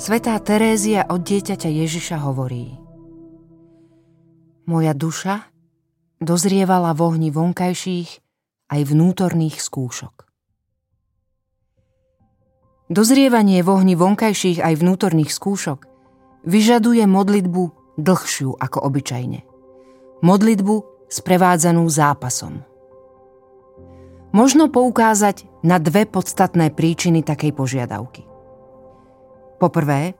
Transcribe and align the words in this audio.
Svetá 0.00 0.32
Terézia 0.40 1.04
od 1.12 1.20
dieťaťa 1.28 1.68
Ježiša 1.68 2.24
hovorí 2.24 2.72
Moja 4.64 4.96
duša 4.96 5.44
dozrievala 6.24 6.96
v 6.96 7.00
ohni 7.04 7.28
vonkajších 7.28 8.08
aj 8.72 8.80
vnútorných 8.80 9.60
skúšok. 9.60 10.24
Dozrievanie 12.88 13.60
v 13.60 13.68
ohni 13.68 13.92
vonkajších 13.92 14.64
aj 14.64 14.80
vnútorných 14.80 15.28
skúšok 15.28 15.84
vyžaduje 16.48 17.04
modlitbu 17.04 17.62
dlhšiu 18.00 18.56
ako 18.56 18.78
obyčajne. 18.80 19.44
Modlitbu 20.24 20.74
sprevádzanú 21.12 21.84
zápasom. 21.84 22.64
Možno 24.32 24.72
poukázať 24.72 25.44
na 25.60 25.76
dve 25.76 26.08
podstatné 26.08 26.72
príčiny 26.72 27.20
takej 27.20 27.52
požiadavky. 27.52 28.29
Poprvé, 29.60 30.16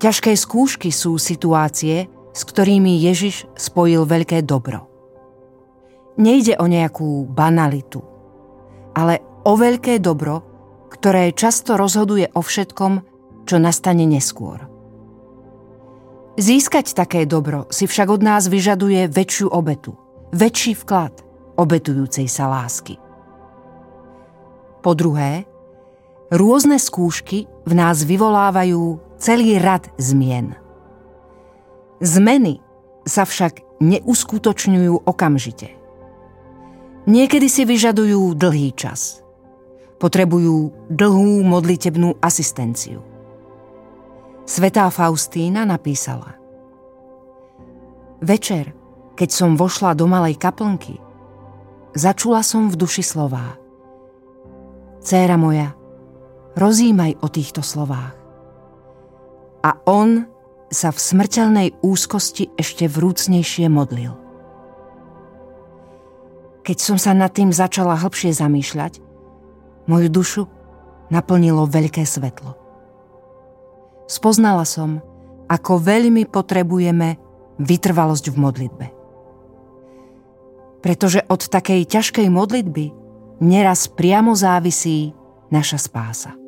ťažké 0.00 0.32
skúšky 0.32 0.88
sú 0.88 1.20
situácie, 1.20 2.08
s 2.32 2.42
ktorými 2.48 2.96
Ježiš 3.04 3.44
spojil 3.52 4.08
veľké 4.08 4.40
dobro. 4.48 4.88
Nejde 6.16 6.56
o 6.56 6.64
nejakú 6.64 7.28
banalitu, 7.28 8.00
ale 8.96 9.20
o 9.44 9.52
veľké 9.60 10.00
dobro, 10.00 10.40
ktoré 10.88 11.36
často 11.36 11.76
rozhoduje 11.76 12.32
o 12.32 12.40
všetkom, 12.40 12.92
čo 13.44 13.60
nastane 13.60 14.08
neskôr. 14.08 14.64
Získať 16.40 16.96
také 16.96 17.28
dobro 17.28 17.68
si 17.68 17.84
však 17.84 18.08
od 18.08 18.20
nás 18.24 18.48
vyžaduje 18.48 19.08
väčšiu 19.12 19.52
obetu, 19.52 19.92
väčší 20.32 20.76
vklad 20.80 21.24
obetujúcej 21.56 22.28
sa 22.28 22.48
lásky. 22.48 22.96
Po 24.84 24.92
druhé, 24.92 25.48
rôzne 26.28 26.76
skúšky 26.76 27.48
v 27.66 27.72
nás 27.74 28.06
vyvolávajú 28.06 29.02
celý 29.18 29.58
rad 29.58 29.90
zmien. 29.98 30.54
Zmeny 31.98 32.62
sa 33.02 33.26
však 33.26 33.82
neuskutočňujú 33.82 35.04
okamžite. 35.04 35.74
Niekedy 37.06 37.46
si 37.50 37.62
vyžadujú 37.66 38.34
dlhý 38.38 38.74
čas. 38.74 39.22
Potrebujú 39.98 40.72
dlhú 40.90 41.42
modlitebnú 41.42 42.22
asistenciu– 42.22 43.02
Svetá 44.46 44.86
Faustína 44.94 45.66
napísala 45.66 46.38
Večer, 48.22 48.70
keď 49.18 49.28
som 49.34 49.58
vošla 49.58 49.98
do 49.98 50.06
malej 50.06 50.38
kaplnky, 50.38 51.02
začula 51.98 52.46
som 52.46 52.70
v 52.70 52.78
duši 52.78 53.02
slová. 53.02 53.58
Céra 55.02 55.34
moja, 55.34 55.74
rozímaj 56.56 57.20
o 57.20 57.28
týchto 57.28 57.60
slovách. 57.60 58.16
A 59.60 59.76
on 59.84 60.24
sa 60.72 60.90
v 60.90 60.98
smrteľnej 60.98 61.68
úzkosti 61.84 62.50
ešte 62.56 62.88
vrúcnejšie 62.90 63.68
modlil. 63.70 64.16
Keď 66.66 66.78
som 66.82 66.98
sa 66.98 67.14
nad 67.14 67.30
tým 67.30 67.54
začala 67.54 67.94
hlbšie 67.94 68.34
zamýšľať, 68.34 68.98
moju 69.86 70.08
dušu 70.10 70.42
naplnilo 71.14 71.70
veľké 71.70 72.02
svetlo. 72.02 72.58
Spoznala 74.10 74.66
som, 74.66 74.98
ako 75.46 75.78
veľmi 75.78 76.26
potrebujeme 76.26 77.22
vytrvalosť 77.62 78.34
v 78.34 78.36
modlitbe. 78.36 78.86
Pretože 80.82 81.22
od 81.30 81.46
takej 81.46 81.86
ťažkej 81.86 82.26
modlitby 82.26 82.90
neraz 83.42 83.86
priamo 83.86 84.34
závisí 84.34 85.14
naša 85.50 85.78
spása. 85.78 86.45